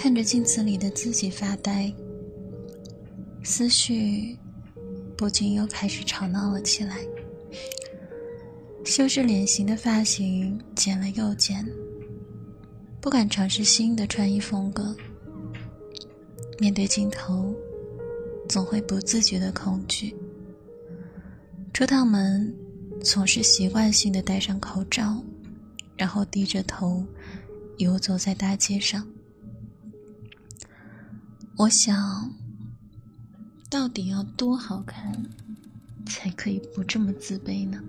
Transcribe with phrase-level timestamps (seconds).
[0.00, 1.92] 看着镜子里的自己发呆，
[3.42, 4.38] 思绪
[5.16, 6.98] 不禁又开始吵闹了起来。
[8.84, 11.66] 修饰脸型的发型剪了又剪，
[13.00, 14.94] 不敢尝试新的穿衣风格。
[16.60, 17.52] 面对镜头，
[18.48, 20.14] 总会不自觉的恐惧。
[21.72, 22.54] 出趟门，
[23.02, 25.20] 总是习惯性的戴上口罩，
[25.96, 27.04] 然后低着头
[27.78, 29.04] 游走在大街上。
[31.58, 32.32] 我想，
[33.68, 35.12] 到底要多好看，
[36.06, 37.82] 才可以不这么自卑呢？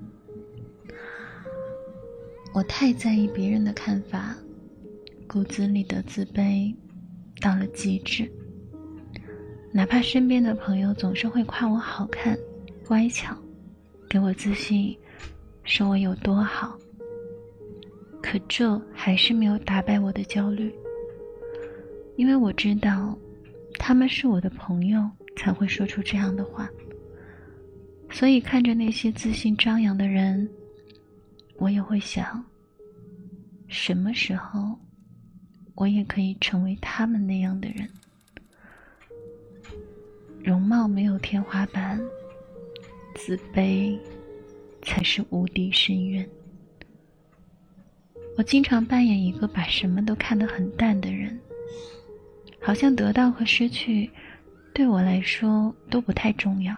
[2.51, 4.35] 我太在意别人的看法，
[5.27, 6.73] 骨子里的自卑
[7.39, 8.27] 到了极致。
[9.71, 12.35] 哪怕身边的朋友总是会夸我好看、
[12.87, 13.37] 乖巧，
[14.09, 14.97] 给我自信，
[15.63, 16.75] 说我有多好，
[18.19, 20.73] 可这还是没有打败我的焦虑。
[22.15, 23.15] 因为我知道，
[23.77, 26.69] 他们是我的朋友，才会说出这样的话。
[28.11, 30.49] 所以看着那些自信张扬的人。
[31.61, 32.41] 我也会想，
[33.67, 34.79] 什么时候
[35.75, 37.89] 我也可以成为他们那样的人。
[40.41, 41.99] 容貌没有天花板，
[43.13, 43.99] 自卑
[44.81, 46.25] 才是无底深渊。
[48.37, 51.38] 我经常扮演一个把什么都看得很淡的人，
[52.61, 54.09] 好像得到和失去
[54.73, 56.75] 对我来说都不太重要。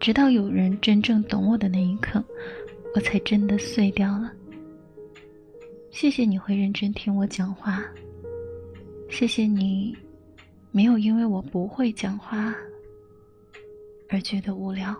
[0.00, 2.24] 直到有人真正懂我的那一刻。
[2.94, 4.32] 我才真的碎掉了。
[5.90, 7.84] 谢谢你会认真听我讲话，
[9.10, 9.94] 谢谢你
[10.70, 12.56] 没有因为我不会讲话
[14.08, 14.96] 而觉得无聊，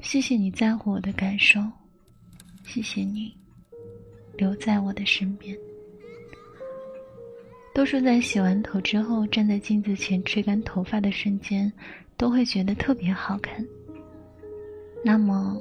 [0.00, 1.60] 谢谢你在乎我的感受，
[2.64, 3.36] 谢谢你
[4.36, 5.58] 留在我的身边。
[7.78, 11.72] 多数在洗完头之后站在镜子前吹干头发的瞬间，
[12.16, 13.64] 都会觉得特别好看。
[15.04, 15.56] 那么，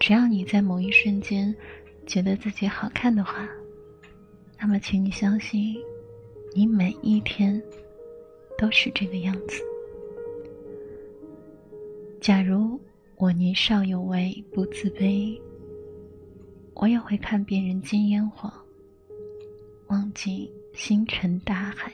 [0.00, 1.54] 只要你在某一瞬间
[2.08, 3.48] 觉得自己好看的话，
[4.58, 5.76] 那么请你相信，
[6.56, 7.62] 你每一天
[8.58, 9.62] 都是这个样子。
[12.20, 12.80] 假如
[13.14, 15.40] 我年少有为不自卑，
[16.74, 18.52] 我也会看遍人间烟火，
[19.86, 21.92] 忘记星辰大海。